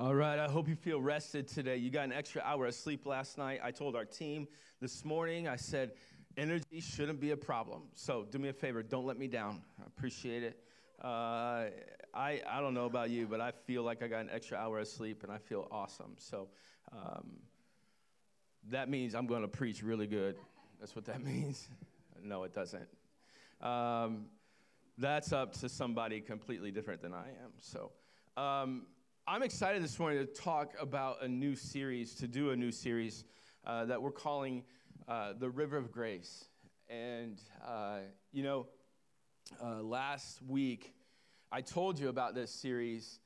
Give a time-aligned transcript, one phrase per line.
[0.00, 1.76] All right, I hope you feel rested today.
[1.76, 3.58] You got an extra hour of sleep last night.
[3.64, 4.46] I told our team
[4.80, 5.90] this morning, I said,
[6.36, 7.82] energy shouldn't be a problem.
[7.94, 9.60] So do me a favor, don't let me down.
[9.76, 10.60] I appreciate it.
[11.02, 11.64] Uh,
[12.14, 14.78] I, I don't know about you, but I feel like I got an extra hour
[14.78, 16.14] of sleep and I feel awesome.
[16.16, 16.46] So
[16.92, 17.32] um,
[18.70, 20.36] that means I'm going to preach really good.
[20.78, 21.66] That's what that means.
[22.22, 22.86] No, it doesn't.
[23.60, 24.26] Um,
[24.96, 27.50] that's up to somebody completely different than I am.
[27.60, 27.90] So,
[28.36, 28.82] um,
[29.30, 33.24] I'm excited this morning to talk about a new series, to do a new series
[33.66, 34.64] uh, that we're calling
[35.06, 36.46] uh, The River of Grace.
[36.88, 37.98] And, uh,
[38.32, 38.68] you know,
[39.62, 40.94] uh, last week
[41.52, 43.20] I told you about this series.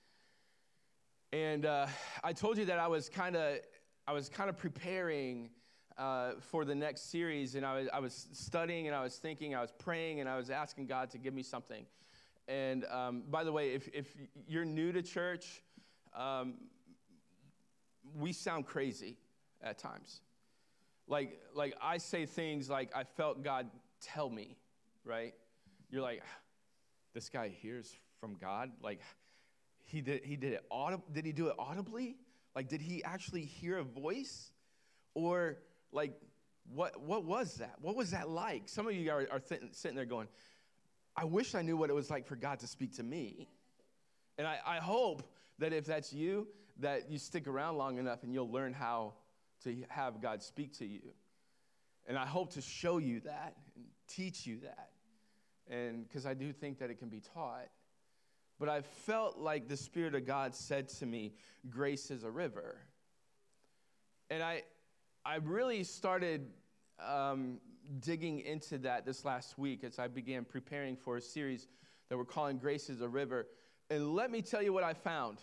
[1.33, 1.87] And uh,
[2.25, 3.59] I told you that I was kind of
[4.05, 5.51] I was kind of preparing
[5.99, 9.55] uh, for the next series, and I was, I was studying and I was thinking,
[9.55, 11.87] I was praying, and I was asking God to give me something.
[12.49, 14.17] And um, by the way, if, if
[14.49, 15.63] you're new to church,
[16.15, 16.55] um,
[18.19, 19.17] we sound crazy
[19.63, 20.21] at times.
[21.07, 23.69] Like, like I say things like, I felt God
[24.01, 24.57] tell me,
[25.05, 25.35] right?
[25.91, 26.23] You're like,
[27.15, 28.71] this guy hears from God?
[28.83, 29.01] Like,
[29.85, 30.65] he did, he did it
[31.13, 32.17] did he do it audibly?
[32.55, 34.53] Like, did he actually hear a voice?
[35.15, 35.59] Or,
[35.93, 36.15] like,
[36.73, 37.75] what, what was that?
[37.81, 38.69] What was that like?
[38.69, 40.29] Some of you are, are th- sitting there going,
[41.17, 43.49] I wish I knew what it was like for God to speak to me.
[44.39, 45.23] And I, I hope
[45.59, 49.15] that if that's you, that you stick around long enough and you'll learn how
[49.65, 51.13] to have God speak to you.
[52.07, 54.91] And I hope to show you that and teach you that.
[55.71, 57.69] And because I do think that it can be taught.
[58.59, 61.35] But I felt like the Spirit of God said to me,
[61.69, 62.79] Grace is a river.
[64.31, 64.63] And I,
[65.25, 66.47] I really started
[67.05, 67.59] um,
[68.01, 71.69] digging into that this last week as I began preparing for a series
[72.09, 73.47] that we're calling Grace is a River.
[73.93, 75.37] And let me tell you what I found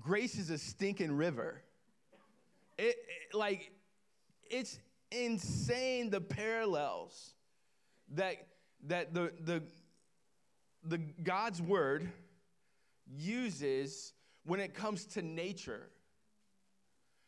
[0.00, 1.62] grace is a stinking river.
[2.76, 3.70] It, it, like,
[4.50, 4.80] it's
[5.12, 7.34] insane the parallels
[8.14, 8.48] that,
[8.88, 9.62] that the, the,
[10.82, 12.10] the God's word
[13.06, 14.12] uses
[14.44, 15.88] when it comes to nature.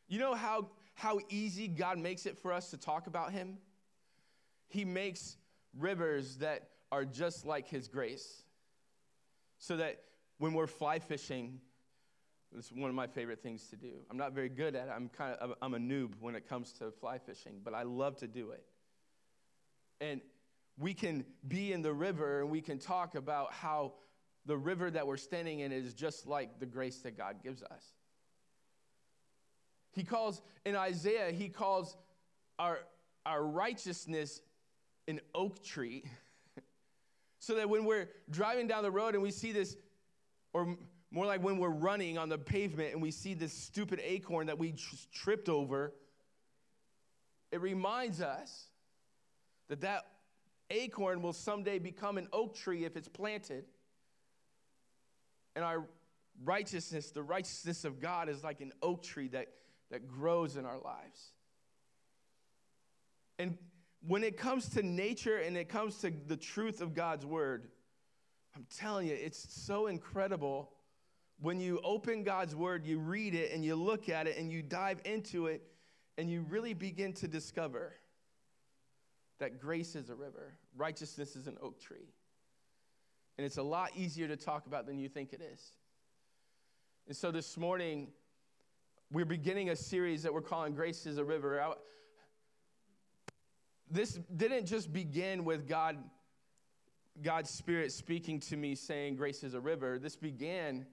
[0.09, 3.59] You know how, how easy God makes it for us to talk about Him?
[4.67, 5.37] He makes
[5.79, 8.43] rivers that are just like His grace.
[9.59, 10.01] So that
[10.39, 11.61] when we're fly fishing,
[12.57, 13.93] it's one of my favorite things to do.
[14.11, 14.93] I'm not very good at it.
[14.95, 18.17] I'm kind of I'm a noob when it comes to fly fishing, but I love
[18.19, 18.65] to do it.
[20.01, 20.21] And
[20.79, 23.95] we can be in the river and we can talk about how
[24.47, 27.85] the river that we're standing in is just like the grace that God gives us.
[29.93, 31.97] He calls in Isaiah, he calls
[32.59, 32.81] our,
[33.25, 34.41] our righteousness
[35.07, 36.05] an oak tree.
[37.39, 39.77] so that when we're driving down the road and we see this
[40.55, 40.77] or
[41.11, 44.59] more like when we're running on the pavement and we see this stupid acorn that
[44.59, 45.93] we just tripped over,
[47.53, 48.69] it reminds us
[49.69, 50.07] that that
[50.71, 53.65] acorn will someday become an oak tree if it's planted.
[55.55, 55.85] And our
[56.45, 59.49] righteousness, the righteousness of God, is like an oak tree that,
[59.91, 61.33] that grows in our lives.
[63.39, 63.57] And
[64.07, 67.69] when it comes to nature and it comes to the truth of God's word,
[68.57, 70.71] I'm telling you, it's so incredible.
[71.41, 74.63] When you open God's word, you read it and you look at it and you
[74.63, 75.63] dive into it
[76.17, 77.95] and you really begin to discover
[79.41, 82.13] that grace is a river, righteousness is an oak tree.
[83.37, 85.61] And it's a lot easier to talk about than you think it is.
[87.09, 88.09] And so this morning,
[89.11, 91.75] we're beginning a series that we're calling Grace is a River.
[93.91, 95.97] This didn't just begin with God
[97.23, 100.87] God's Spirit speaking to me saying, Grace is a river, this began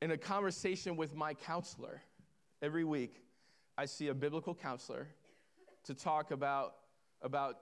[0.00, 2.02] in a conversation with my counselor.
[2.62, 3.22] Every week,
[3.76, 5.08] I see a biblical counselor
[5.84, 6.74] to talk about,
[7.22, 7.58] about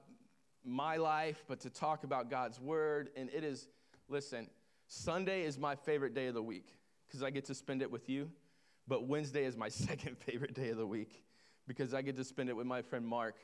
[0.65, 3.11] my life, but to talk about God's word.
[3.17, 3.69] And it is,
[4.09, 4.49] listen,
[4.87, 6.69] Sunday is my favorite day of the week
[7.07, 8.31] because I get to spend it with you.
[8.89, 11.25] But Wednesday is my second favorite day of the week
[11.67, 13.37] because I get to spend it with my friend Mark.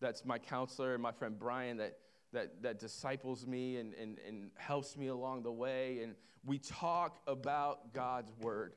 [0.00, 1.98] That's my counselor, and my friend Brian that
[2.32, 6.00] that, that disciples me and, and, and helps me along the way.
[6.02, 6.14] And
[6.44, 8.74] we talk about God's word.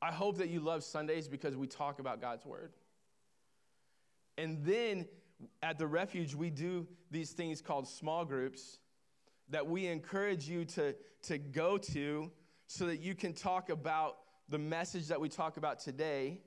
[0.00, 2.72] I hope that you love Sundays because we talk about God's word.
[4.36, 5.06] And then
[5.62, 8.78] at the refuge, we do these things called small groups
[9.50, 12.30] that we encourage you to, to go to
[12.66, 14.18] so that you can talk about
[14.48, 16.40] the message that we talk about today.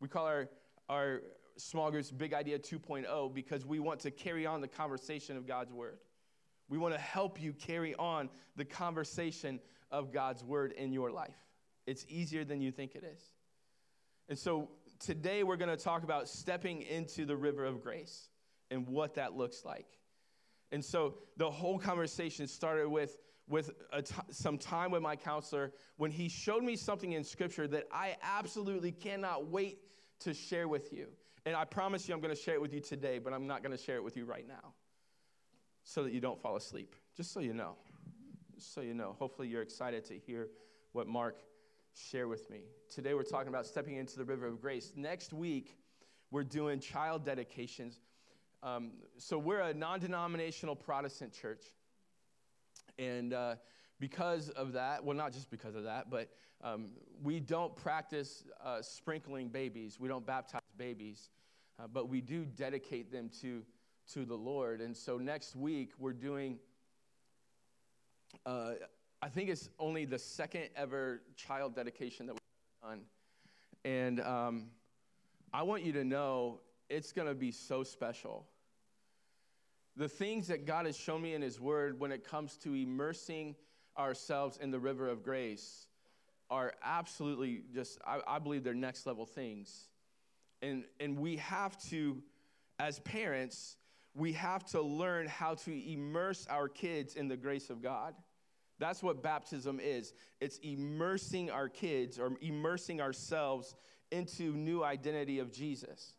[0.00, 0.48] We call our,
[0.88, 1.22] our
[1.56, 5.72] small groups Big Idea 2.0 because we want to carry on the conversation of God's
[5.72, 5.98] Word.
[6.68, 9.60] We want to help you carry on the conversation
[9.90, 11.36] of God's Word in your life.
[11.86, 13.22] It's easier than you think it is.
[14.28, 18.28] And so today we're going to talk about stepping into the river of grace
[18.70, 19.86] and what that looks like.
[20.72, 23.16] And so the whole conversation started with,
[23.48, 23.70] with
[24.30, 28.90] some time with my counselor when he showed me something in scripture that I absolutely
[28.90, 29.78] cannot wait
[30.20, 31.06] to share with you.
[31.46, 33.62] And I promise you, I'm going to share it with you today, but I'm not
[33.62, 34.74] going to share it with you right now
[35.84, 36.96] so that you don't fall asleep.
[37.16, 37.76] Just so you know.
[38.52, 39.14] Just so you know.
[39.20, 40.48] Hopefully, you're excited to hear
[40.90, 41.38] what Mark
[41.94, 42.62] shared with me.
[42.92, 44.92] Today, we're talking about stepping into the river of grace.
[44.96, 45.76] Next week,
[46.32, 48.00] we're doing child dedications.
[48.64, 51.62] Um, so, we're a non denominational Protestant church.
[52.98, 53.54] And uh,
[53.98, 56.28] because of that, well, not just because of that, but
[56.62, 56.90] um,
[57.22, 61.30] we don't practice uh, sprinkling babies, we don't baptize babies,
[61.78, 63.62] uh, but we do dedicate them to,
[64.12, 64.80] to the Lord.
[64.80, 66.58] And so next week, we're doing,
[68.44, 68.72] uh,
[69.22, 73.00] I think it's only the second ever child dedication that we've done.
[73.84, 74.66] And um,
[75.52, 78.46] I want you to know it's going to be so special.
[79.96, 83.54] The things that God has shown me in His Word when it comes to immersing
[83.98, 85.86] ourselves in the river of grace
[86.50, 89.88] are absolutely just, I, I believe they're next level things.
[90.62, 92.22] And, and we have to,
[92.78, 93.76] as parents,
[94.14, 98.14] we have to learn how to immerse our kids in the grace of God.
[98.78, 100.12] That's what baptism is.
[100.40, 103.74] It's immersing our kids or immersing ourselves
[104.10, 106.14] into new identity of Jesus.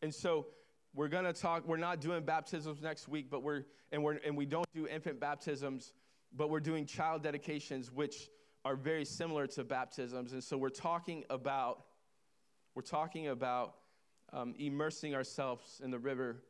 [0.00, 0.46] And so
[0.94, 4.36] we're going to talk we're not doing baptisms next week, but we're and we're and
[4.36, 5.92] we don't do infant baptisms
[6.36, 8.30] but we're doing child dedications, which
[8.64, 10.32] are very similar to baptisms.
[10.32, 11.84] And so we're talking about
[12.74, 13.74] we're talking about
[14.32, 16.42] um, immersing ourselves in the river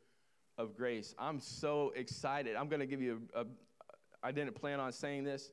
[0.57, 1.13] of grace.
[1.19, 2.55] I'm so excited.
[2.55, 3.45] I'm going to give you a, a.
[4.21, 5.51] I didn't plan on saying this.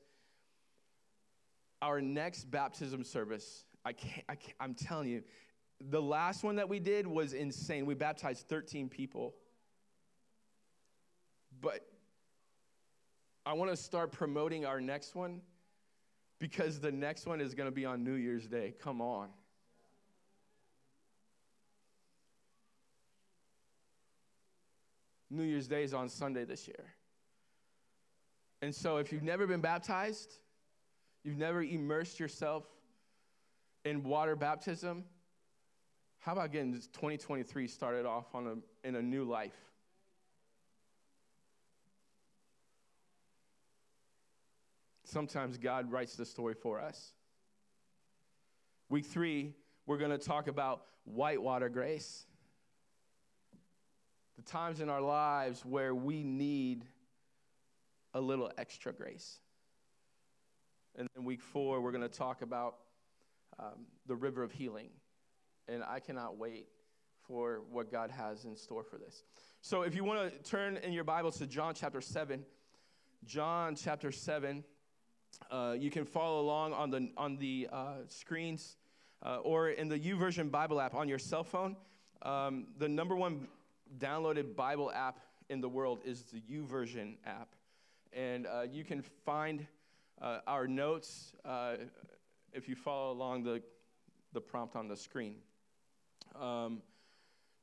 [1.81, 5.23] Our next baptism service, I can't, I can't, I'm telling you,
[5.89, 7.85] the last one that we did was insane.
[7.85, 9.33] We baptized 13 people.
[11.59, 11.85] But
[13.45, 15.41] I want to start promoting our next one
[16.39, 18.73] because the next one is going to be on New Year's Day.
[18.79, 19.29] Come on.
[25.29, 26.93] New Year's Day is on Sunday this year.
[28.61, 30.37] And so, if you've never been baptized,
[31.23, 32.65] you've never immersed yourself
[33.85, 35.03] in water baptism,
[36.19, 39.70] how about getting 2023 started off on a, in a new life?
[45.11, 47.13] Sometimes God writes the story for us.
[48.89, 49.53] Week three,
[49.85, 52.25] we're going to talk about whitewater grace.
[54.37, 56.85] The times in our lives where we need
[58.13, 59.39] a little extra grace.
[60.95, 62.75] And then week four, we're going to talk about
[63.59, 64.89] um, the river of healing.
[65.67, 66.67] And I cannot wait
[67.27, 69.23] for what God has in store for this.
[69.61, 72.43] So if you want to turn in your Bibles to John chapter 7,
[73.25, 74.63] John chapter 7.
[75.49, 78.77] Uh, you can follow along on the, on the uh, screens
[79.25, 81.75] uh, or in the YouVersion Bible app on your cell phone.
[82.21, 83.47] Um, the number one
[83.97, 87.55] downloaded Bible app in the world is the YouVersion app.
[88.13, 89.65] And uh, you can find
[90.45, 91.33] our notes
[92.53, 93.61] if you follow along the,
[94.33, 95.35] the prompt on the screen.
[96.39, 96.81] Um,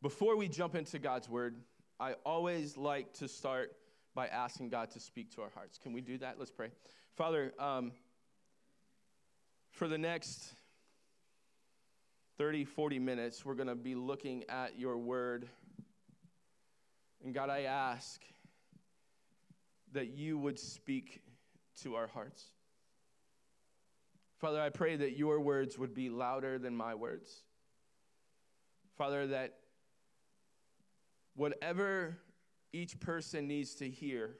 [0.02, 1.56] before we jump into God's word,
[2.00, 3.72] I always like to start
[4.14, 5.78] by asking God to speak to our hearts.
[5.78, 6.36] Can we do that?
[6.38, 6.70] Let's pray.
[7.18, 7.90] Father, um,
[9.72, 10.54] for the next
[12.38, 15.48] 30, 40 minutes, we're going to be looking at your word.
[17.24, 18.22] And God, I ask
[19.94, 21.20] that you would speak
[21.82, 22.44] to our hearts.
[24.36, 27.42] Father, I pray that your words would be louder than my words.
[28.96, 29.54] Father, that
[31.34, 32.16] whatever
[32.72, 34.36] each person needs to hear,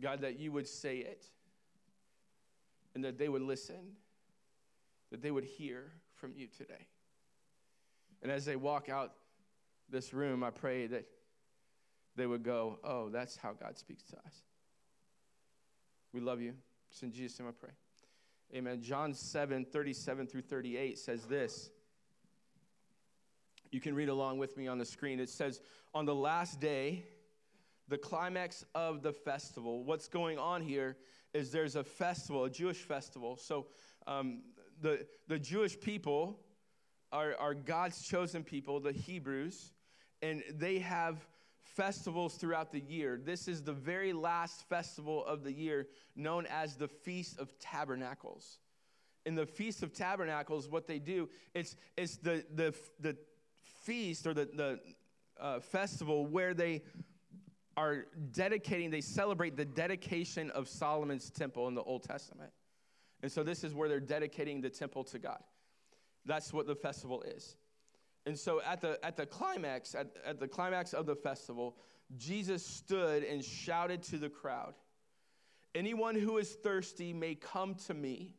[0.00, 1.24] God, that you would say it
[2.94, 3.96] and that they would listen,
[5.10, 6.86] that they would hear from you today.
[8.22, 9.12] And as they walk out
[9.88, 11.04] this room, I pray that
[12.16, 14.42] they would go, Oh, that's how God speaks to us.
[16.12, 16.54] We love you.
[16.90, 17.72] It's in Jesus' name I pray.
[18.54, 18.82] Amen.
[18.82, 21.70] John 7 37 through 38 says this.
[23.70, 25.18] You can read along with me on the screen.
[25.18, 25.60] It says,
[25.94, 27.06] On the last day,
[27.92, 29.84] the climax of the festival.
[29.84, 30.96] What's going on here
[31.34, 33.36] is there's a festival, a Jewish festival.
[33.36, 33.66] So
[34.06, 34.44] um,
[34.80, 36.40] the, the Jewish people
[37.12, 39.72] are, are God's chosen people, the Hebrews,
[40.22, 41.18] and they have
[41.60, 43.20] festivals throughout the year.
[43.22, 48.58] This is the very last festival of the year, known as the Feast of Tabernacles.
[49.26, 53.18] in the Feast of Tabernacles, what they do, it's, it's the, the, the
[53.84, 54.80] feast or the, the
[55.38, 56.80] uh, festival where they
[57.76, 62.50] are dedicating, they celebrate the dedication of Solomon's temple in the Old Testament.
[63.22, 65.42] And so this is where they're dedicating the temple to God.
[66.24, 67.56] That's what the festival is.
[68.26, 71.76] And so at the, at the climax, at, at the climax of the festival,
[72.16, 74.74] Jesus stood and shouted to the crowd
[75.74, 78.34] Anyone who is thirsty may come to me.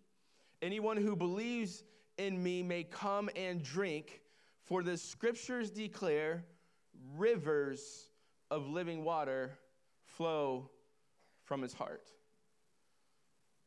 [0.61, 1.83] Anyone who believes
[2.17, 4.21] in me may come and drink,
[4.61, 6.45] for the scriptures declare
[7.17, 8.09] rivers
[8.53, 9.57] of living water
[10.05, 10.69] flow
[11.41, 12.11] from his heart.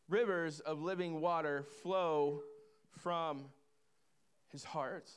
[0.08, 2.42] Rivers of living water flow
[3.02, 3.46] from
[4.52, 5.10] his heart.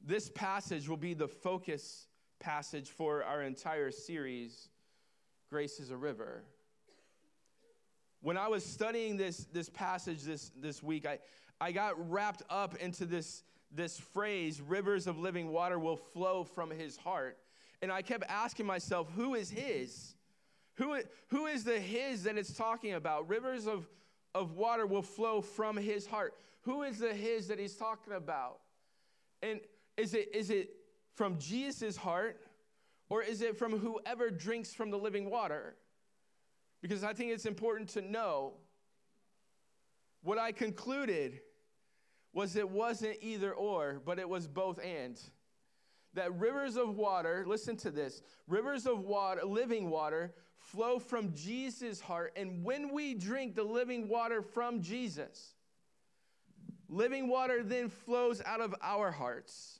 [0.00, 2.06] This passage will be the focus
[2.38, 4.68] passage for our entire series,
[5.50, 6.44] Grace is a River.
[8.20, 11.18] When I was studying this, this passage this, this week, I,
[11.60, 16.70] I got wrapped up into this, this phrase, rivers of living water will flow from
[16.70, 17.36] his heart.
[17.80, 20.14] And I kept asking myself, who is his?
[20.74, 23.28] Who, who is the his that it's talking about?
[23.28, 23.88] Rivers of,
[24.34, 26.34] of water will flow from his heart.
[26.62, 28.58] Who is the his that he's talking about?
[29.42, 29.60] And
[29.96, 30.70] is it, is it
[31.14, 32.40] from Jesus' heart
[33.08, 35.76] or is it from whoever drinks from the living water?
[36.80, 38.54] Because I think it's important to know.
[40.22, 41.40] What I concluded
[42.32, 45.18] was it wasn't either or, but it was both and.
[46.18, 52.00] That rivers of water, listen to this, rivers of water, living water, flow from Jesus'
[52.00, 52.32] heart.
[52.34, 55.54] And when we drink the living water from Jesus,
[56.88, 59.78] living water then flows out of our hearts.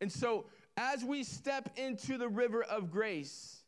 [0.00, 3.64] And so, as we step into the river of grace,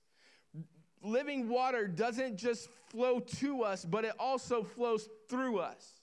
[1.03, 6.03] living water doesn't just flow to us, but it also flows through us.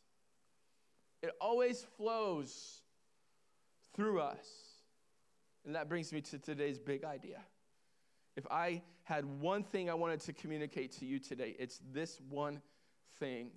[1.23, 2.81] It always flows
[3.95, 4.64] through us.
[5.65, 7.41] And that brings me to today's big idea.
[8.35, 12.61] If I had one thing I wanted to communicate to you today, it's this one
[13.19, 13.51] thing.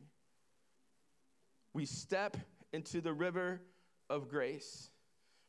[1.72, 2.36] We step
[2.72, 3.60] into the river
[4.08, 4.90] of grace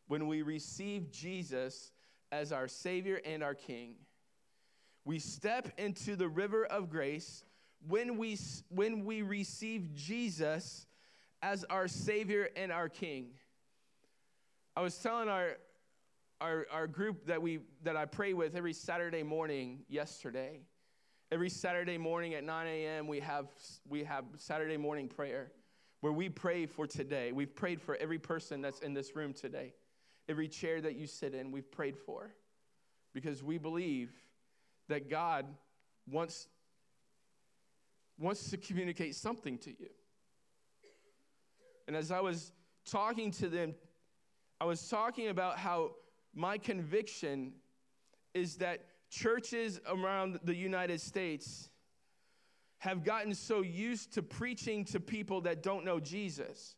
[0.08, 1.92] when we receive Jesus
[2.32, 3.96] as our Savior and our King.
[5.06, 7.44] We step into the river of grace
[7.88, 8.38] when we,
[8.70, 10.86] when we receive Jesus
[11.42, 13.30] as our Savior and our King.
[14.76, 15.58] I was telling our,
[16.42, 20.62] our, our group that, we, that I pray with every Saturday morning yesterday.
[21.32, 23.48] Every Saturday morning at 9 a.m., we have,
[23.88, 25.52] we have Saturday morning prayer
[26.02, 27.32] where we pray for today.
[27.32, 29.74] We've prayed for every person that's in this room today.
[30.28, 32.32] Every chair that you sit in, we've prayed for
[33.14, 34.12] because we believe
[34.88, 35.46] that God
[36.10, 36.48] wants,
[38.18, 39.90] wants to communicate something to you.
[41.88, 42.54] And as I was
[42.86, 43.76] talking to them,
[44.62, 45.92] I was talking about how
[46.34, 47.54] my conviction
[48.34, 51.70] is that churches around the United States
[52.78, 56.76] have gotten so used to preaching to people that don't know Jesus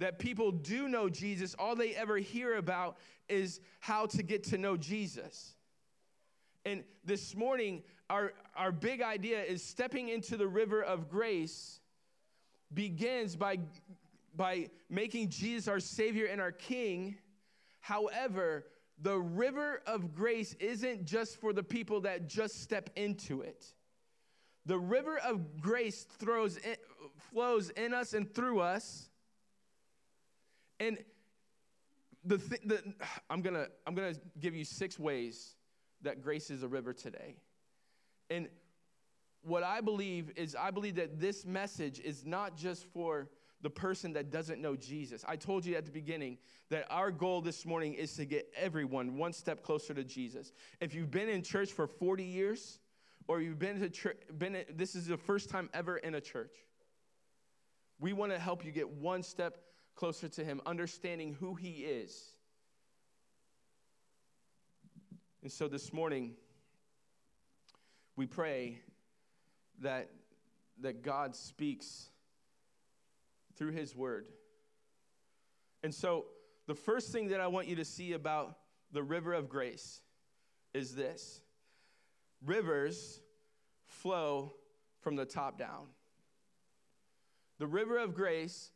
[0.00, 2.96] that people do know Jesus, all they ever hear about
[3.28, 5.54] is how to get to know Jesus.
[6.64, 11.80] And this morning, our, our big idea is stepping into the river of grace
[12.72, 13.58] begins by,
[14.34, 17.16] by making Jesus our Savior and our King.
[17.80, 18.66] However,
[19.00, 23.64] the river of grace isn't just for the people that just step into it.
[24.66, 26.76] The river of grace throws in,
[27.32, 29.10] flows in us and through us
[30.80, 30.98] and
[32.24, 32.82] the, th- the
[33.28, 35.54] I'm gonna I'm gonna give you six ways
[36.02, 37.36] that grace is a river today.
[38.30, 38.48] And
[39.42, 43.28] what I believe is I believe that this message is not just for
[43.62, 45.24] the person that doesn't know Jesus.
[45.28, 46.38] I told you at the beginning
[46.70, 50.52] that our goal this morning is to get everyone one step closer to Jesus.
[50.80, 52.78] If you've been in church for 40 years,
[53.28, 56.54] or you've been to church, been this is the first time ever in a church,
[57.98, 59.58] we want to help you get one step
[59.94, 62.34] closer to Him, understanding who He is.
[65.42, 66.32] And so this morning,
[68.16, 68.80] we pray
[69.80, 70.10] that,
[70.80, 72.10] that God speaks
[73.60, 74.26] through His Word.
[75.84, 76.24] And so,
[76.66, 78.56] the first thing that I want you to see about
[78.90, 80.00] the river of grace
[80.72, 81.42] is this
[82.44, 83.20] rivers
[83.86, 84.54] flow
[85.02, 85.88] from the top down.
[87.58, 88.70] The river of grace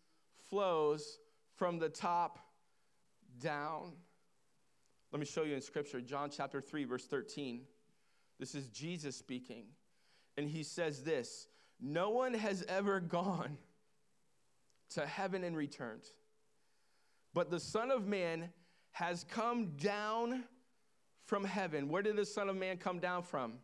[0.50, 1.18] flows
[1.56, 2.38] from the top
[3.40, 3.92] down.
[5.12, 7.62] Let me show you in Scripture, John chapter 3, verse 13.
[8.38, 9.64] This is Jesus speaking.
[10.36, 11.46] And he says this
[11.80, 13.56] No one has ever gone
[14.90, 16.04] to heaven and returned.
[17.32, 18.50] But the Son of Man
[18.92, 20.44] has come down
[21.24, 21.88] from heaven.
[21.88, 23.54] Where did the Son of Man come down from?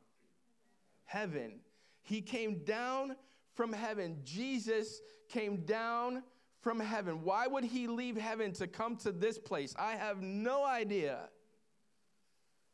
[1.05, 1.61] Heaven.
[2.03, 3.17] He came down
[3.55, 4.19] from heaven.
[4.25, 6.23] Jesus came down
[6.61, 7.23] from heaven.
[7.23, 9.75] Why would he leave heaven to come to this place?
[9.79, 11.29] I have no idea.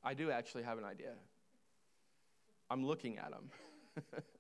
[0.03, 1.13] I do actually have an idea.
[2.71, 4.23] I'm looking at him.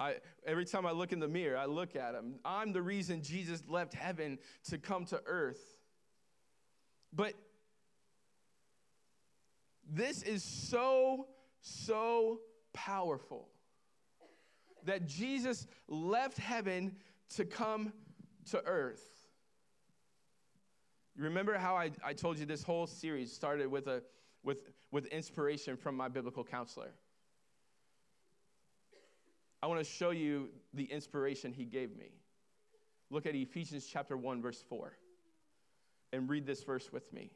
[0.00, 2.36] I, every time I look in the mirror, I look at him.
[2.44, 4.38] I'm the reason Jesus left heaven
[4.70, 5.60] to come to earth.
[7.12, 7.34] But
[9.90, 11.26] this is so,
[11.60, 12.40] so
[12.72, 13.48] powerful
[14.84, 16.96] that Jesus left heaven
[17.36, 17.92] to come
[18.50, 19.02] to earth.
[21.16, 24.02] You remember how I, I told you this whole series started with, a,
[24.44, 24.58] with,
[24.92, 26.92] with inspiration from my biblical counselor?
[29.62, 32.12] I want to show you the inspiration he gave me.
[33.10, 34.92] Look at Ephesians chapter 1, verse 4,
[36.12, 37.32] and read this verse with me.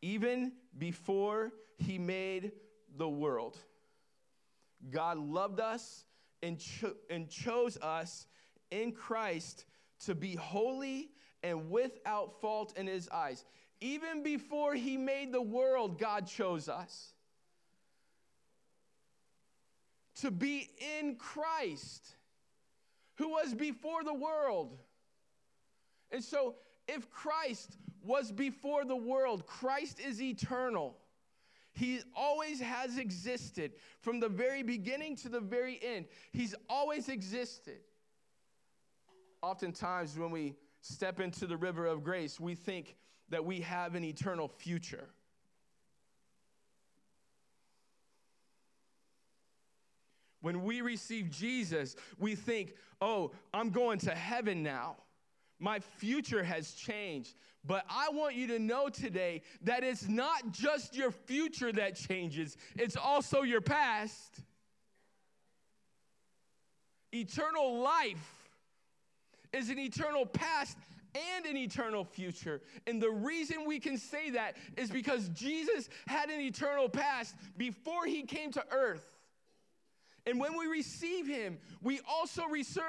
[0.00, 2.52] Even before he made
[2.96, 3.58] the world,
[4.90, 6.04] God loved us
[6.42, 8.26] and, cho- and chose us
[8.70, 9.64] in Christ
[10.06, 11.10] to be holy
[11.42, 13.44] and without fault in his eyes.
[13.80, 17.11] Even before he made the world, God chose us
[20.22, 22.14] to be in Christ,
[23.18, 24.78] who was before the world.
[26.12, 26.54] And so,
[26.86, 30.96] if Christ was before the world, Christ is eternal.
[31.72, 36.06] He always has existed from the very beginning to the very end.
[36.32, 37.80] He's always existed.
[39.42, 42.94] Oftentimes, when we step into the river of grace, we think
[43.30, 45.08] that we have an eternal future.
[50.42, 54.96] When we receive Jesus, we think, oh, I'm going to heaven now.
[55.58, 57.34] My future has changed.
[57.64, 62.56] But I want you to know today that it's not just your future that changes,
[62.76, 64.40] it's also your past.
[67.14, 68.48] Eternal life
[69.52, 70.76] is an eternal past
[71.14, 72.62] and an eternal future.
[72.86, 78.06] And the reason we can say that is because Jesus had an eternal past before
[78.06, 79.11] he came to earth.
[80.24, 82.82] And when we receive him, we also receive,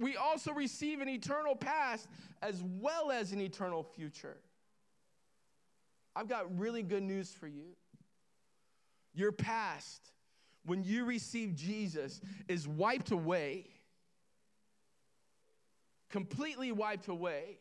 [0.00, 2.08] we also receive an eternal past
[2.42, 4.36] as well as an eternal future.
[6.16, 7.76] I've got really good news for you.
[9.14, 10.10] Your past,
[10.64, 13.66] when you receive Jesus, is wiped away,
[16.10, 17.58] completely wiped away.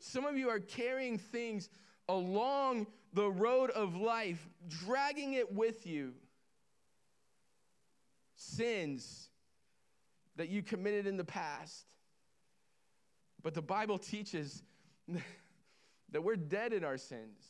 [0.00, 1.68] Some of you are carrying things
[2.08, 6.14] along the road of life, dragging it with you
[8.36, 9.28] sins
[10.36, 11.86] that you committed in the past.
[13.42, 14.62] But the Bible teaches
[16.10, 17.44] that we're dead in our sins.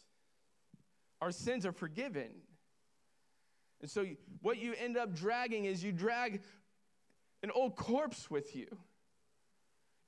[1.21, 2.31] Our sins are forgiven.
[3.81, 4.07] And so,
[4.41, 6.43] what you end up dragging is you drag
[7.43, 8.67] an old corpse with you.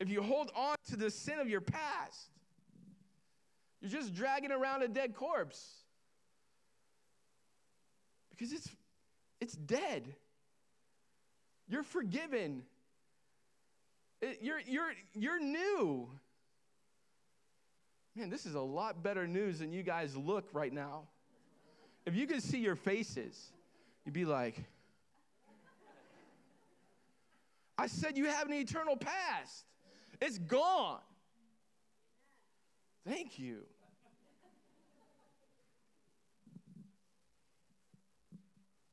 [0.00, 2.30] If you hold on to the sin of your past,
[3.80, 5.84] you're just dragging around a dead corpse
[8.30, 8.68] because it's,
[9.40, 10.14] it's dead.
[11.68, 12.62] You're forgiven.
[14.40, 16.08] You're, you're, you're new.
[18.14, 21.02] Man, this is a lot better news than you guys look right now.
[22.06, 23.52] If you could see your faces,
[24.04, 24.64] you'd be like,
[27.76, 29.66] I said you have an eternal past.
[30.20, 31.00] It's gone.
[33.06, 33.58] Thank you.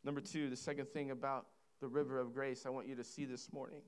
[0.04, 1.46] Number two, the second thing about
[1.84, 3.82] the river of grace I want you to see this morning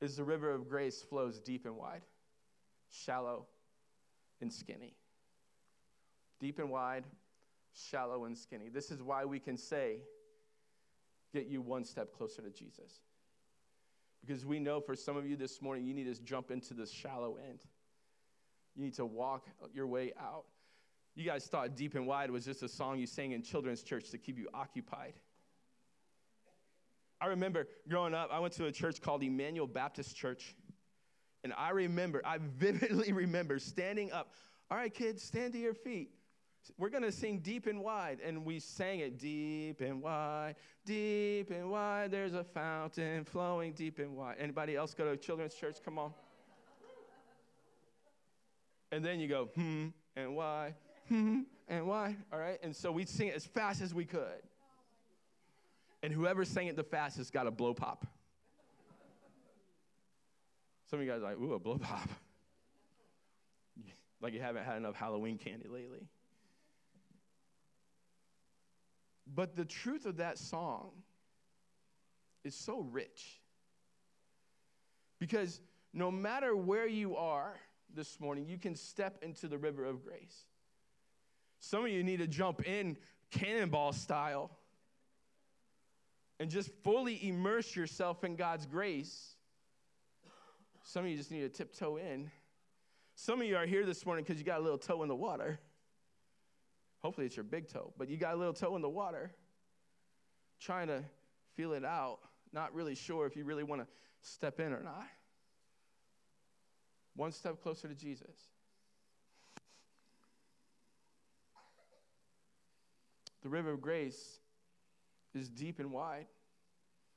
[0.00, 2.00] is the river of grace flows deep and wide,
[2.90, 3.44] shallow
[4.40, 4.94] and skinny.
[6.40, 7.04] Deep and wide,
[7.74, 8.70] shallow and skinny.
[8.70, 9.98] This is why we can say,
[11.34, 13.00] get you one step closer to Jesus.
[14.24, 16.86] Because we know for some of you this morning, you need to jump into the
[16.86, 17.60] shallow end.
[18.74, 20.44] You need to walk your way out.
[21.14, 24.08] You guys thought Deep and Wide was just a song you sang in children's church
[24.12, 25.12] to keep you occupied.
[27.24, 30.54] I remember growing up, I went to a church called Emmanuel Baptist Church.
[31.42, 34.34] And I remember, I vividly remember standing up.
[34.70, 36.10] All right, kids, stand to your feet.
[36.76, 38.18] We're going to sing deep and wide.
[38.22, 42.10] And we sang it deep and wide, deep and wide.
[42.10, 44.36] There's a fountain flowing deep and wide.
[44.38, 45.76] Anybody else go to children's church?
[45.82, 46.12] Come on.
[48.92, 50.74] And then you go, hmm, and why,
[51.08, 52.16] hmm, and why.
[52.30, 52.58] All right.
[52.62, 54.42] And so we'd sing it as fast as we could.
[56.04, 58.06] And whoever sang it the fastest got a blow pop.
[60.90, 62.10] Some of you guys are like, ooh, a blow pop.
[64.20, 66.06] like you haven't had enough Halloween candy lately.
[69.34, 70.90] But the truth of that song
[72.44, 73.40] is so rich.
[75.18, 75.62] Because
[75.94, 77.54] no matter where you are
[77.94, 80.44] this morning, you can step into the river of grace.
[81.60, 82.98] Some of you need to jump in
[83.30, 84.50] cannonball style
[86.40, 89.36] and just fully immerse yourself in God's grace.
[90.82, 92.30] Some of you just need to tiptoe in.
[93.14, 95.14] Some of you are here this morning because you got a little toe in the
[95.14, 95.60] water.
[97.02, 99.30] Hopefully, it's your big toe, but you got a little toe in the water,
[100.58, 101.04] trying to
[101.54, 102.18] feel it out,
[102.52, 103.86] not really sure if you really want to
[104.22, 105.06] step in or not.
[107.14, 108.34] One step closer to Jesus.
[113.42, 114.40] The river of grace
[115.34, 116.26] is deep and wide.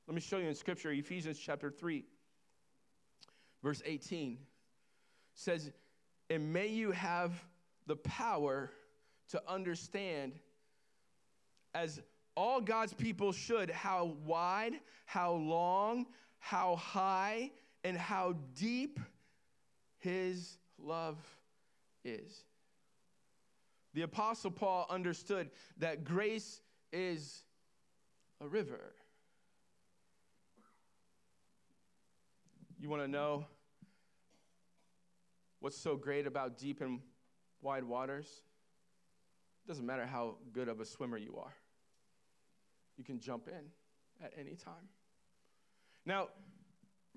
[0.07, 2.05] Let me show you in Scripture, Ephesians chapter 3,
[3.61, 4.37] verse 18
[5.33, 5.71] says,
[6.29, 7.33] And may you have
[7.85, 8.71] the power
[9.29, 10.33] to understand,
[11.73, 12.01] as
[12.35, 14.73] all God's people should, how wide,
[15.05, 16.05] how long,
[16.39, 17.51] how high,
[17.83, 18.99] and how deep
[19.99, 21.17] his love
[22.03, 22.43] is.
[23.93, 27.43] The Apostle Paul understood that grace is
[28.41, 28.93] a river.
[32.79, 33.45] You want to know
[35.59, 36.99] what's so great about deep and
[37.61, 38.27] wide waters?
[39.65, 41.53] It doesn't matter how good of a swimmer you are,
[42.97, 44.89] you can jump in at any time.
[46.05, 46.29] Now,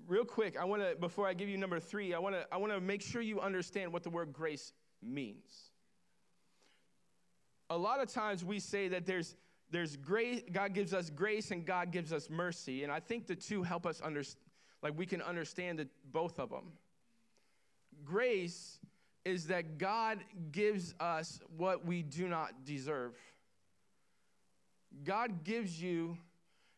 [0.07, 2.57] real quick, I want to, before I give you number three, I want to I
[2.57, 5.71] want to make sure you understand what the word grace means.
[7.69, 9.35] A lot of times we say that there's
[9.71, 12.83] there's grace, God gives us grace and God gives us mercy.
[12.83, 14.45] And I think the two help us understand,
[14.83, 16.73] like we can understand the, both of them.
[18.03, 18.79] Grace
[19.23, 20.19] is that God
[20.51, 23.15] gives us what we do not deserve.
[25.03, 26.17] God gives you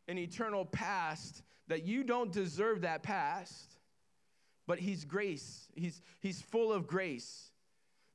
[0.08, 3.78] an eternal past that you don't deserve that past,
[4.68, 5.68] but He's grace.
[5.76, 7.52] He's, he's full of grace.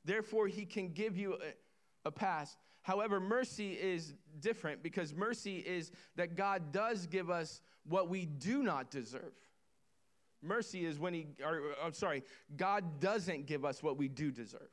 [0.05, 2.59] Therefore, He can give you a, a past.
[2.89, 8.63] However, mercy is different because mercy is that God does give us what we do
[8.63, 9.35] not deserve.
[10.41, 12.23] Mercy is when He, or I'm sorry,
[12.57, 14.71] God doesn't give us what we do deserve.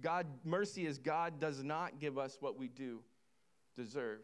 [0.00, 2.98] God, mercy is God does not give us what we do
[3.76, 4.22] deserve.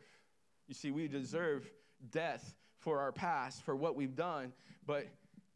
[0.66, 1.70] You see, we deserve
[2.10, 4.52] death for our past, for what we've done,
[4.84, 5.06] but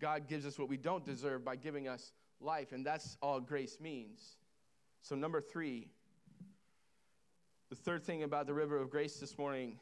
[0.00, 3.80] God gives us what we don't deserve by giving us life, and that's all grace
[3.80, 4.36] means.
[5.02, 5.88] So, number three,
[7.68, 9.78] the third thing about the river of grace this morning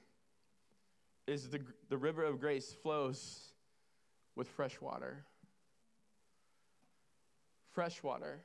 [1.26, 3.52] is the, the river of grace flows
[4.36, 5.24] with fresh water.
[7.72, 8.42] Fresh water.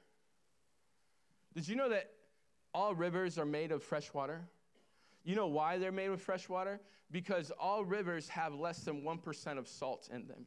[1.54, 2.12] Did you know that
[2.74, 4.42] all rivers are made of fresh water?
[5.24, 6.80] You know why they're made with fresh water?
[7.12, 10.46] Because all rivers have less than 1% of salt in them.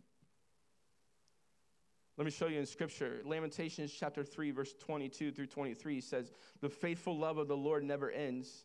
[2.18, 3.20] Let me show you in scripture.
[3.24, 8.10] Lamentations chapter 3, verse 22 through 23 says, The faithful love of the Lord never
[8.10, 8.64] ends.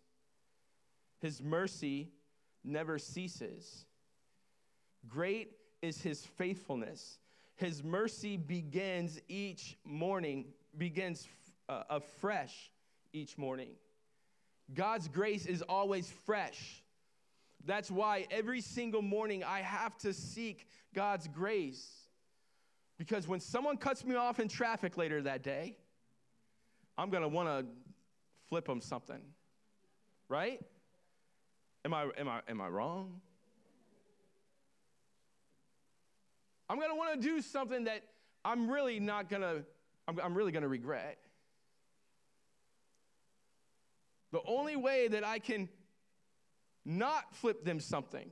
[1.19, 2.11] His mercy
[2.63, 3.85] never ceases.
[5.07, 5.51] Great
[5.81, 7.19] is his faithfulness.
[7.55, 10.45] His mercy begins each morning,
[10.77, 11.27] begins
[11.69, 12.71] uh, afresh
[13.13, 13.69] each morning.
[14.73, 16.83] God's grace is always fresh.
[17.65, 21.87] That's why every single morning I have to seek God's grace.
[22.97, 25.77] Because when someone cuts me off in traffic later that day,
[26.97, 27.65] I'm going to want to
[28.49, 29.21] flip them something.
[30.29, 30.61] Right?
[31.85, 33.21] Am I, am I, am I wrong?
[36.69, 38.03] I'm going to want to do something that
[38.43, 39.63] I'm really not going to,
[40.07, 41.17] I'm, I'm really going to regret.
[44.31, 45.69] The only way that I can
[46.83, 48.29] not flip them something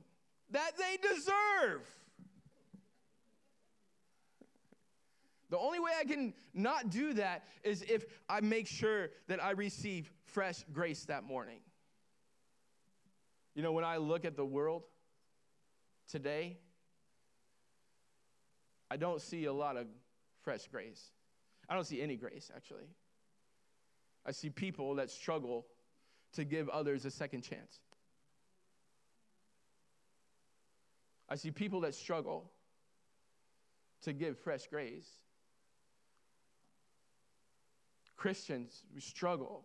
[0.50, 1.82] that they deserve.
[5.48, 9.52] The only way I can not do that is if I make sure that I
[9.52, 11.60] receive fresh grace that morning.
[13.56, 14.82] You know, when I look at the world
[16.06, 16.58] today,
[18.90, 19.86] I don't see a lot of
[20.42, 21.10] fresh grace.
[21.66, 22.84] I don't see any grace, actually.
[24.26, 25.64] I see people that struggle
[26.34, 27.80] to give others a second chance.
[31.30, 32.50] I see people that struggle
[34.02, 35.08] to give fresh grace.
[38.18, 39.64] Christians, we struggle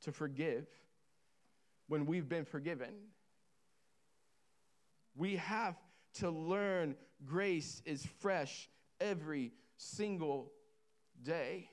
[0.00, 0.66] to forgive
[1.88, 2.94] when we've been forgiven
[5.18, 5.74] We have
[6.20, 6.94] to learn
[7.26, 10.52] grace is fresh every single
[11.24, 11.68] day.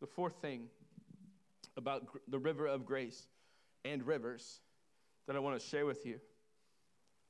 [0.00, 0.68] The fourth thing
[1.76, 3.26] about the river of grace
[3.84, 4.60] and rivers
[5.26, 6.20] that I want to share with you.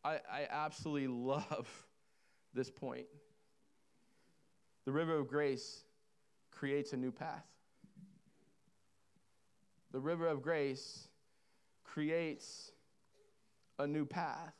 [0.05, 1.69] I, I absolutely love
[2.55, 3.07] this point.
[4.85, 5.83] The river of grace
[6.53, 7.47] creates a new path.
[9.91, 11.09] The river of grace
[11.83, 12.71] creates
[13.83, 14.55] a new path.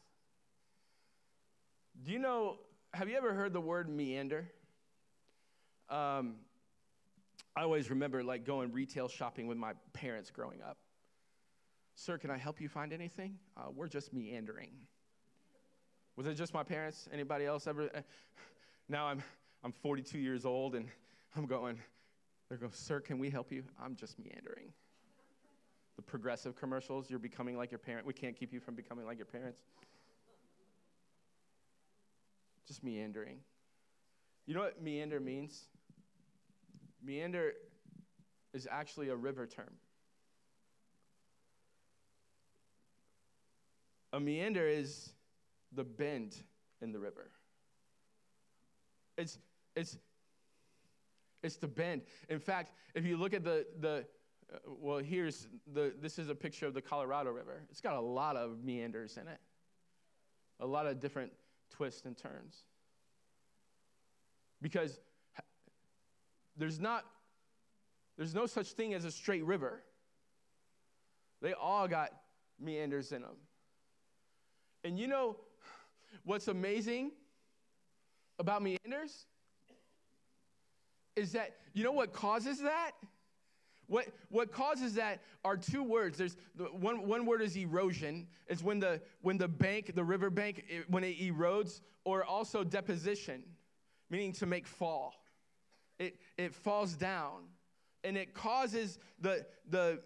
[2.05, 2.59] Do you know,
[2.93, 4.51] have you ever heard the word meander?
[5.89, 6.35] Um,
[7.55, 10.79] I always remember like going retail shopping with my parents growing up.
[11.95, 13.39] Sir, can I help you find anything?
[13.57, 14.73] Uh, we're just meandering.
[16.17, 17.09] Was it just my parents?
[17.13, 17.91] Anybody else ever?
[18.89, 19.23] Now I'm,
[19.63, 20.87] I'm 42 years old and
[21.37, 21.79] I'm going,
[22.49, 23.63] they're going, Sir, can we help you?
[23.83, 24.73] I'm just meandering.
[25.97, 28.07] The progressive commercials, you're becoming like your parent.
[28.07, 29.61] We can't keep you from becoming like your parents.
[32.67, 33.39] Just meandering.
[34.47, 35.67] You know what meander means?
[37.05, 37.53] Meander
[38.55, 39.73] is actually a river term.
[44.13, 45.13] A meander is
[45.73, 46.37] the bend
[46.81, 47.31] in the river.
[49.17, 49.39] It's,
[49.75, 49.97] it's,
[51.43, 52.03] it's the bend.
[52.29, 54.05] In fact, if you look at the, the
[54.53, 57.63] Uh, well, here's the, this is a picture of the Colorado River.
[57.71, 59.39] It's got a lot of meanders in it,
[60.61, 61.33] a lot of different
[61.71, 62.65] twists and turns.
[64.61, 65.01] Because
[66.57, 67.05] there's not,
[68.17, 69.83] there's no such thing as a straight river.
[71.41, 72.11] They all got
[72.61, 73.37] meanders in them.
[74.85, 75.37] And you know
[76.25, 77.13] what's amazing
[78.39, 79.27] about meanders?
[81.17, 82.93] Is that, you know what causes that?
[83.87, 86.19] What, what causes that are two words.
[86.19, 86.37] There's
[86.73, 88.27] one, one word is erosion.
[88.47, 92.65] It's when the, when the bank, the river bank, it, when it erodes, or also
[92.65, 93.43] deposition,
[94.11, 95.15] meaning to make fall.
[95.99, 97.43] It, it falls down
[98.05, 100.01] and it causes the, the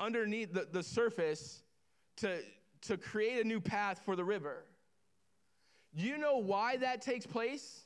[0.00, 1.62] underneath the, the surface
[2.16, 2.38] to,
[2.82, 4.64] to create a new path for the river.
[5.92, 7.82] You know why that takes place?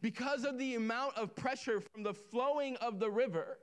[0.00, 3.58] Because of the amount of pressure from the flowing of the river.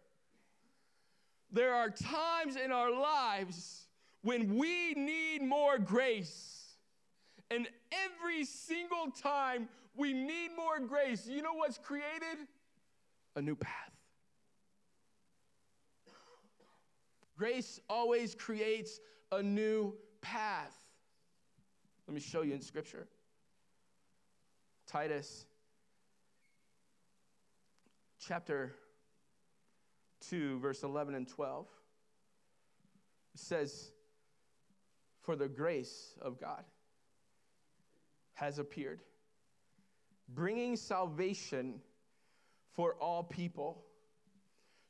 [1.52, 3.88] There are times in our lives
[4.22, 6.76] when we need more grace.
[7.52, 12.48] And every single time we need more grace, you know what's created?
[13.36, 13.92] A new path.
[17.38, 19.00] Grace always creates
[19.32, 20.74] a new path.
[22.08, 23.08] Let me show you in Scripture.
[24.88, 25.46] Titus
[28.20, 28.76] chapter
[30.30, 31.68] 2, verse 11 and 12.
[33.34, 33.92] It says,
[35.22, 36.64] For the grace of God
[38.34, 39.02] has appeared,
[40.30, 41.82] bringing salvation
[42.74, 43.84] for all people,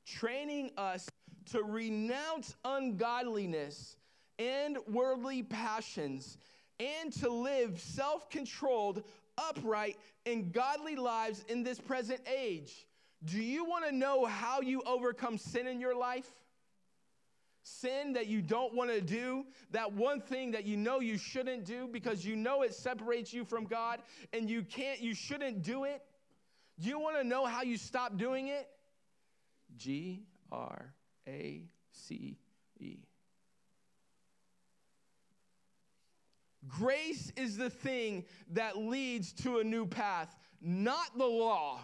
[0.06, 1.08] training us
[1.52, 3.98] to renounce ungodliness
[4.40, 6.38] and worldly passions,
[6.80, 9.04] and to live self controlled,
[9.38, 12.86] upright, and godly lives in this present age.
[13.26, 16.30] Do you want to know how you overcome sin in your life?
[17.64, 21.66] Sin that you don't want to do, that one thing that you know you shouldn't
[21.66, 24.02] do because you know it separates you from God
[24.34, 26.04] and you can't, you shouldn't do it.
[26.80, 28.68] Do you want to know how you stop doing it?
[29.76, 30.94] G R
[31.28, 32.38] A C
[32.80, 32.98] E.
[36.68, 41.80] Grace is the thing that leads to a new path, not the law.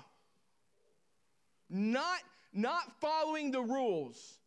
[1.71, 2.19] Not,
[2.53, 4.37] not following the rules.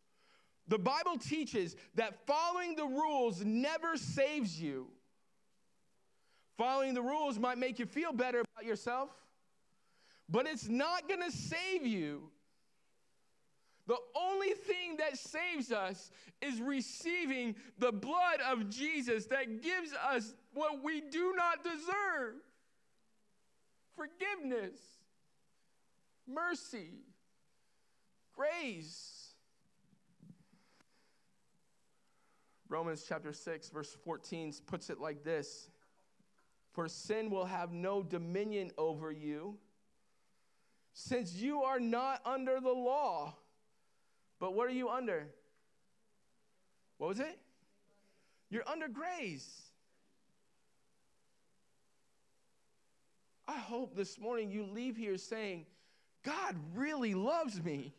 [0.67, 4.87] The Bible teaches that following the rules never saves you.
[6.57, 9.09] Following the rules might make you feel better about yourself,
[10.29, 12.29] but it's not going to save you.
[13.87, 16.09] The only thing that saves us
[16.41, 22.35] is receiving the blood of Jesus that gives us what we do not deserve
[23.95, 24.77] forgiveness,
[26.27, 26.89] mercy,
[28.35, 29.15] grace.
[32.67, 35.69] Romans chapter 6, verse 14 puts it like this
[36.73, 39.57] For sin will have no dominion over you,
[40.93, 43.35] since you are not under the law.
[44.39, 45.27] But what are you under?
[46.97, 47.39] What was it?
[48.49, 49.61] You're under grace.
[53.47, 55.65] I hope this morning you leave here saying,
[56.23, 57.93] God really loves me.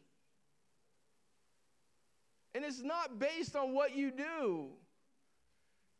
[2.56, 4.68] And it's not based on what you do,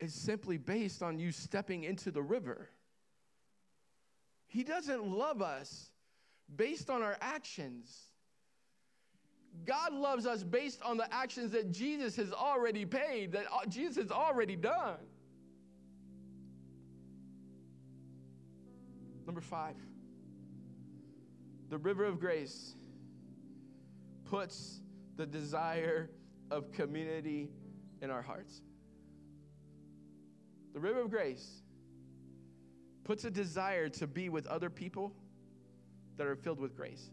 [0.00, 2.70] it's simply based on you stepping into the river.
[4.46, 5.90] He doesn't love us
[6.56, 7.94] based on our actions.
[9.66, 13.96] God loves us based on the actions that Jesus has already paid, that uh, Jesus
[13.96, 14.96] has already done.
[19.26, 19.76] Number five,
[21.68, 22.76] the river of grace
[24.24, 24.80] puts
[25.16, 26.08] the desire
[26.50, 27.48] of community
[28.02, 28.60] in our hearts.
[30.74, 31.62] The river of grace
[33.04, 35.12] puts a desire to be with other people
[36.16, 37.10] that are filled with grace.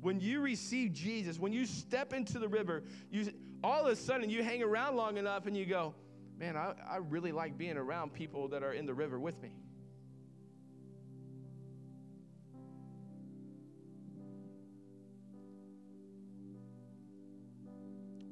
[0.00, 3.32] When you receive Jesus, when you step into the river, you
[3.64, 5.94] all of a sudden you hang around long enough and you go,
[6.38, 9.52] man, I, I really like being around people that are in the river with me.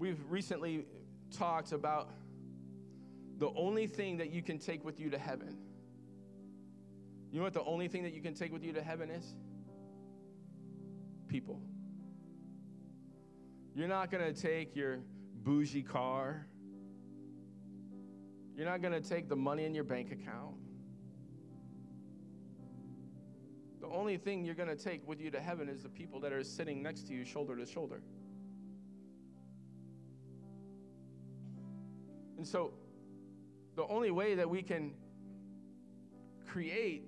[0.01, 0.87] We've recently
[1.31, 2.09] talked about
[3.37, 5.59] the only thing that you can take with you to heaven.
[7.31, 9.37] You know what the only thing that you can take with you to heaven is?
[11.29, 11.61] People.
[13.75, 15.01] You're not going to take your
[15.45, 16.47] bougie car.
[18.57, 20.55] You're not going to take the money in your bank account.
[23.83, 26.33] The only thing you're going to take with you to heaven is the people that
[26.33, 28.01] are sitting next to you, shoulder to shoulder.
[32.41, 32.73] And so,
[33.77, 34.95] the only way that we can
[36.49, 37.05] create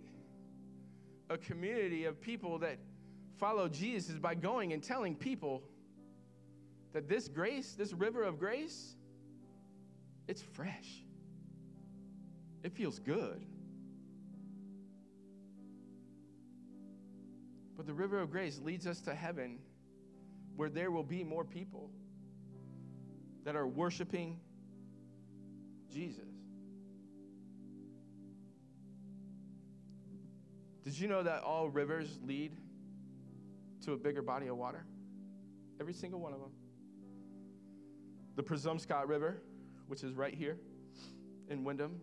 [1.30, 2.76] a community of people that
[3.38, 5.62] follow Jesus is by going and telling people
[6.92, 8.94] that this grace, this river of grace,
[10.28, 11.02] it's fresh.
[12.62, 13.42] It feels good.
[17.74, 19.60] But the river of grace leads us to heaven
[20.56, 21.88] where there will be more people
[23.44, 24.38] that are worshiping
[25.92, 26.24] Jesus.
[30.84, 32.52] Did you know that all rivers lead
[33.84, 34.84] to a bigger body of water?
[35.80, 36.50] Every single one of them.
[38.36, 39.42] The Presumpscot River,
[39.86, 40.56] which is right here
[41.48, 42.00] in Windham,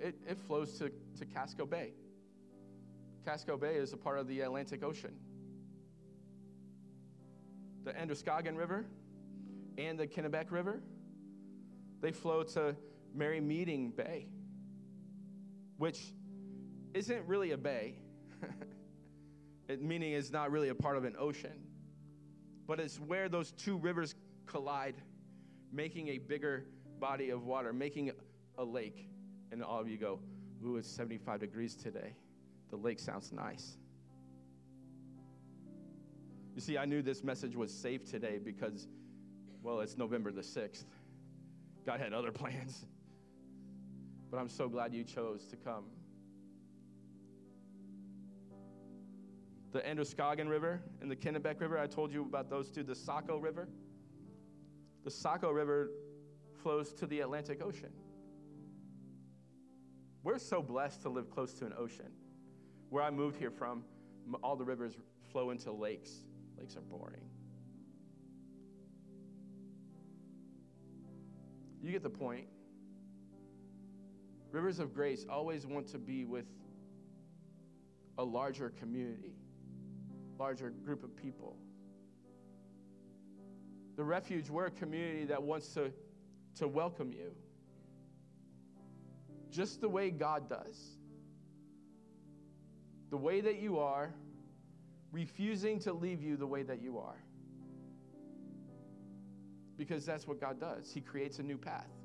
[0.00, 1.92] it, it flows to, to Casco Bay.
[3.24, 5.14] Casco Bay is a part of the Atlantic Ocean.
[7.84, 8.84] The Androscoggin River
[9.78, 10.80] and the Kennebec River,
[12.00, 12.76] they flow to
[13.16, 14.26] Merrymeeting Bay,
[15.78, 16.14] which
[16.94, 17.94] isn't really a bay,
[19.68, 21.66] it, meaning it's not really a part of an ocean,
[22.66, 24.14] but it's where those two rivers
[24.46, 24.96] collide,
[25.72, 26.66] making a bigger
[26.98, 28.10] body of water, making
[28.58, 29.08] a lake.
[29.52, 30.20] And all of you go,
[30.64, 32.16] Ooh, it's 75 degrees today.
[32.70, 33.76] The lake sounds nice.
[36.54, 38.88] You see, I knew this message was safe today because,
[39.62, 40.84] well, it's November the 6th.
[41.84, 42.86] God had other plans.
[44.30, 45.84] But I'm so glad you chose to come.
[49.72, 52.82] The Androscoggin River and the Kennebec River, I told you about those two.
[52.82, 53.68] The Saco River.
[55.04, 55.90] The Saco River
[56.62, 57.92] flows to the Atlantic Ocean.
[60.22, 62.10] We're so blessed to live close to an ocean.
[62.90, 63.84] Where I moved here from,
[64.42, 64.96] all the rivers
[65.30, 66.10] flow into lakes.
[66.58, 67.22] Lakes are boring.
[71.80, 72.48] You get the point.
[74.56, 76.46] Rivers of Grace always want to be with
[78.16, 79.34] a larger community,
[80.38, 81.58] larger group of people.
[83.96, 85.92] The refuge, we're a community that wants to,
[86.54, 87.32] to welcome you
[89.50, 90.96] just the way God does.
[93.10, 94.14] The way that you are,
[95.12, 97.22] refusing to leave you the way that you are.
[99.76, 100.90] Because that's what God does.
[100.90, 101.95] He creates a new path.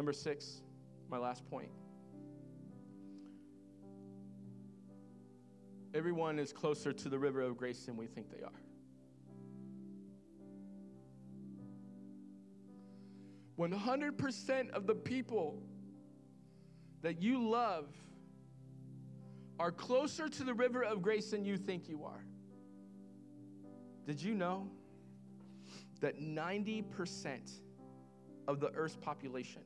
[0.00, 0.62] Number six,
[1.10, 1.68] my last point.
[5.92, 8.62] Everyone is closer to the river of grace than we think they are.
[13.56, 15.62] One hundred percent of the people
[17.02, 17.84] that you love
[19.58, 22.24] are closer to the river of grace than you think you are.
[24.06, 24.66] Did you know
[26.00, 27.50] that 90%
[28.48, 29.60] of the earth's population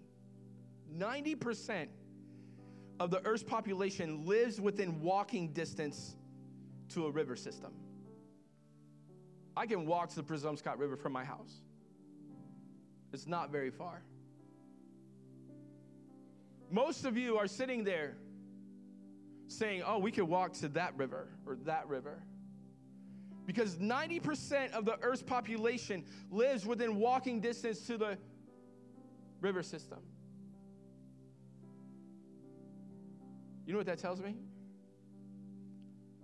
[0.99, 1.89] 90%
[3.01, 6.17] of the Earth's population lives within walking distance
[6.91, 7.73] to a river system.
[9.57, 11.61] I can walk to the Presumpscot River from my house.
[13.13, 14.03] It's not very far.
[16.71, 18.17] Most of you are sitting there
[19.47, 22.23] saying, oh, we could walk to that river or that river.
[23.47, 28.19] Because 90% of the Earth's population lives within walking distance to the
[29.41, 29.99] river system.
[33.67, 34.37] You know what that tells me?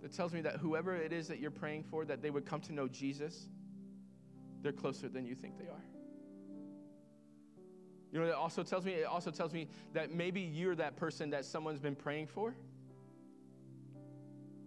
[0.03, 2.61] That tells me that whoever it is that you're praying for, that they would come
[2.63, 3.49] to know Jesus,
[4.63, 5.85] they're closer than you think they are.
[8.13, 11.31] You know, it also tells me, it also tells me that maybe you're that person
[11.31, 12.57] that someone's been praying for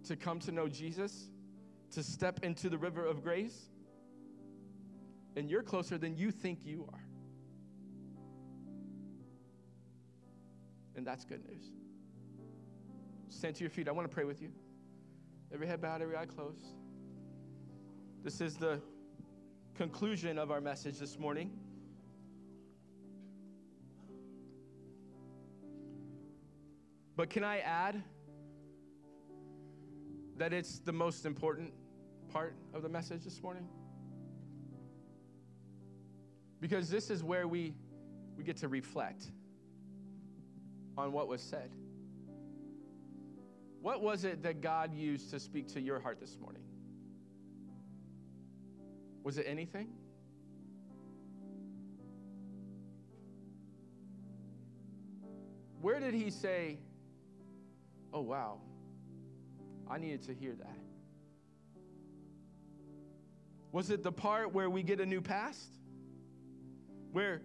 [0.04, 1.30] to come to know Jesus,
[1.92, 3.68] to step into the river of grace,
[5.36, 7.00] and you're closer than you think you are.
[10.96, 11.64] And that's good news.
[13.34, 13.88] Stand to your feet.
[13.88, 14.50] I want to pray with you.
[15.52, 16.66] Every head bowed, every eye closed.
[18.22, 18.80] This is the
[19.74, 21.50] conclusion of our message this morning.
[27.16, 28.02] But can I add
[30.36, 31.72] that it's the most important
[32.32, 33.66] part of the message this morning?
[36.60, 37.74] Because this is where we,
[38.36, 39.26] we get to reflect
[40.96, 41.70] on what was said.
[43.84, 46.62] What was it that God used to speak to your heart this morning?
[49.22, 49.88] Was it anything?
[55.82, 56.78] Where did he say,
[58.10, 58.62] Oh, wow,
[59.86, 60.78] I needed to hear that?
[63.70, 65.76] Was it the part where we get a new past?
[67.12, 67.42] Where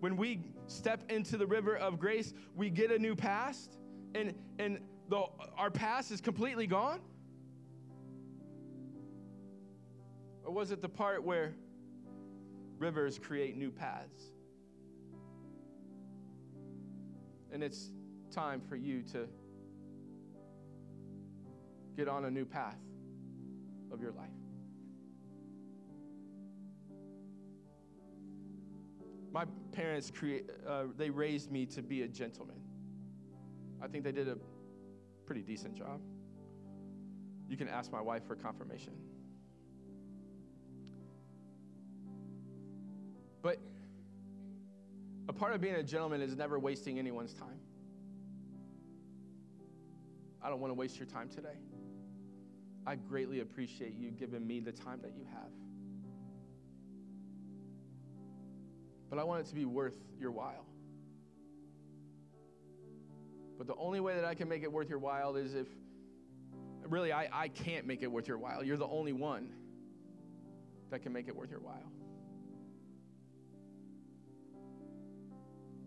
[0.00, 3.78] when we step into the river of grace, we get a new past
[4.14, 5.24] and and the,
[5.56, 7.00] our past is completely gone?
[10.44, 11.54] Or was it the part where
[12.78, 14.32] rivers create new paths?
[17.52, 17.90] And it's
[18.30, 19.26] time for you to
[21.96, 22.78] get on a new path
[23.90, 24.28] of your life.
[29.32, 32.56] My parents create, uh, they raised me to be a gentleman.
[33.82, 34.36] I think they did a
[35.28, 36.00] pretty decent job.
[37.50, 38.94] You can ask my wife for confirmation.
[43.42, 43.58] But
[45.28, 47.60] a part of being a gentleman is never wasting anyone's time.
[50.42, 51.58] I don't want to waste your time today.
[52.86, 55.50] I greatly appreciate you giving me the time that you have.
[59.10, 60.64] But I want it to be worth your while.
[63.58, 65.66] But the only way that I can make it worth your while is if,
[66.88, 68.62] really, I, I can't make it worth your while.
[68.62, 69.52] You're the only one
[70.90, 71.92] that can make it worth your while.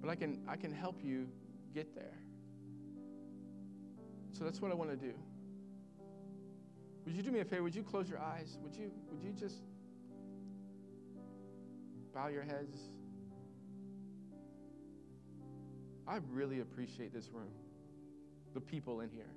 [0.01, 1.30] But I can, I can help you
[1.74, 2.17] get there.
[4.34, 5.13] So that's what I want to do.
[7.05, 7.63] Would you do me a favor?
[7.63, 8.57] Would you close your eyes?
[8.63, 9.61] Would you, would you just
[12.13, 12.78] bow your heads?
[16.12, 17.53] I really appreciate this room,
[18.53, 19.32] the people in here.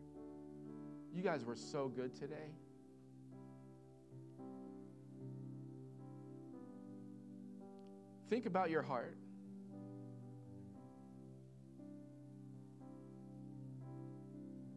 [1.14, 2.50] You guys were so good today.
[8.28, 9.16] Think about your heart.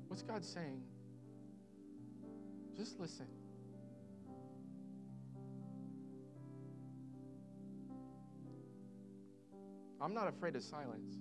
[0.07, 0.83] What's God saying?
[2.75, 3.25] Just listen.
[9.99, 11.15] I'm not afraid of silence.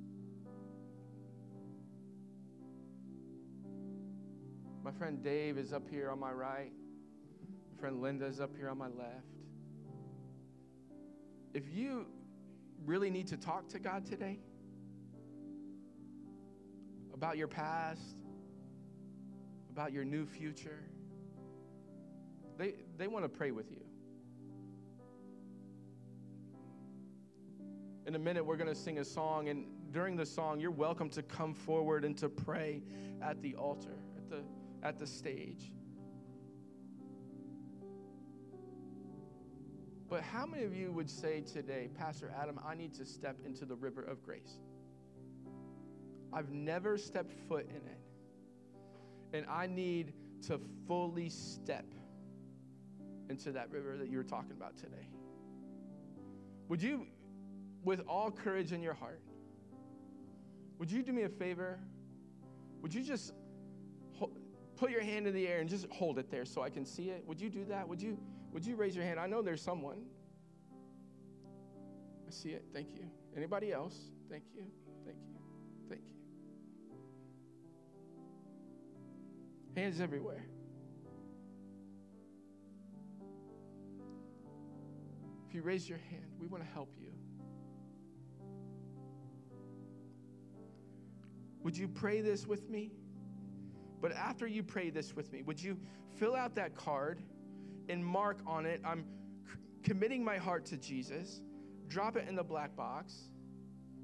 [4.86, 6.70] My friend Dave is up here on my right.
[7.74, 9.34] My friend Linda is up here on my left.
[11.54, 12.06] If you
[12.84, 14.38] really need to talk to God today
[17.12, 18.14] about your past,
[19.72, 20.78] about your new future,
[22.56, 23.82] they, they want to pray with you.
[28.06, 31.10] In a minute, we're going to sing a song, and during the song, you're welcome
[31.10, 32.84] to come forward and to pray
[33.20, 34.44] at the altar, at the
[34.86, 35.72] at the stage.
[40.08, 43.64] But how many of you would say today, Pastor Adam, I need to step into
[43.64, 44.60] the river of grace?
[46.32, 48.00] I've never stepped foot in it.
[49.32, 50.12] And I need
[50.46, 51.86] to fully step
[53.28, 55.08] into that river that you were talking about today.
[56.68, 57.06] Would you,
[57.82, 59.20] with all courage in your heart,
[60.78, 61.80] would you do me a favor?
[62.82, 63.32] Would you just
[64.76, 67.10] put your hand in the air and just hold it there so I can see
[67.10, 67.24] it?
[67.26, 67.88] Would you do that?
[67.88, 68.18] Would you
[68.52, 69.18] would you raise your hand?
[69.18, 70.04] I know there's someone.
[72.26, 72.64] I see it.
[72.72, 73.08] Thank you.
[73.36, 73.96] Anybody else?
[74.30, 74.64] Thank you.
[75.04, 75.38] Thank you.
[75.88, 76.14] Thank you.
[79.80, 80.44] Hands everywhere.
[85.48, 87.06] If you raise your hand, we want to help you.
[91.66, 92.92] would you pray this with me?
[94.00, 95.78] But after you pray this with me, would you
[96.16, 97.20] fill out that card
[97.88, 99.04] and mark on it, I'm
[99.82, 101.40] committing my heart to Jesus,
[101.88, 103.14] drop it in the black box.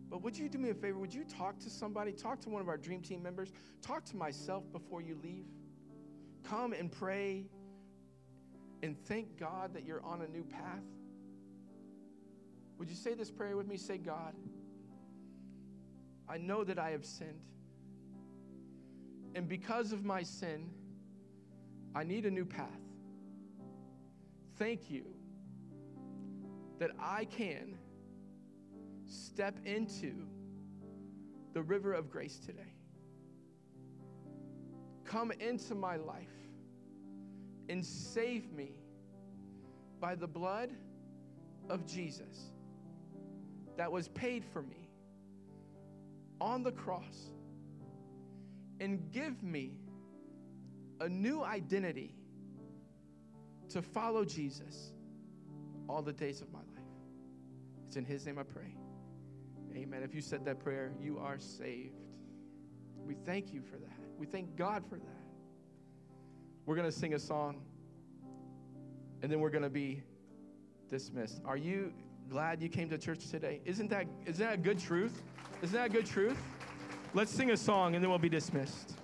[0.09, 0.99] But would you do me a favor?
[0.99, 2.12] Would you talk to somebody?
[2.12, 3.53] Talk to one of our dream team members.
[3.80, 5.47] Talk to myself before you leave.
[6.45, 7.47] Come and pray
[8.82, 10.84] and thank God that you're on a new path.
[12.78, 13.76] Would you say this prayer with me?
[13.76, 14.34] Say, God,
[16.28, 17.40] I know that I have sinned.
[19.35, 20.70] And because of my sin,
[21.95, 22.68] I need a new path.
[24.59, 25.05] Thank you
[26.78, 27.78] that I can
[29.07, 30.26] step into
[31.53, 32.74] the river of grace today.
[35.05, 36.28] Come into my life
[37.68, 38.72] and save me
[40.01, 40.70] by the blood
[41.68, 42.51] of Jesus
[43.76, 44.89] that was paid for me
[46.41, 47.33] on the cross
[48.83, 49.76] and give me
[51.01, 52.16] a new identity
[53.68, 54.93] to follow Jesus
[55.89, 56.68] all the days of my life.
[57.87, 58.74] It's in His name I pray.
[59.76, 60.03] Amen.
[60.03, 61.95] If you said that prayer, you are saved.
[63.07, 63.99] We thank you for that.
[64.18, 65.22] We thank God for that.
[66.66, 67.62] We're going to sing a song
[69.22, 70.03] and then we're going to be
[70.91, 71.41] dismissed.
[71.45, 71.93] Are you
[72.28, 73.61] glad you came to church today?
[73.64, 75.22] Isn't that, isn't that a good truth?
[75.62, 76.39] Isn't that a good truth?
[77.14, 78.94] Let's sing a song and then we'll be dismissed.